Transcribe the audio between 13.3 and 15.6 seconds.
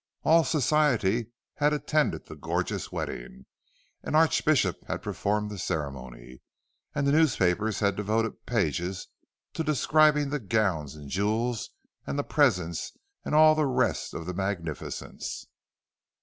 all the rest of the magnificence.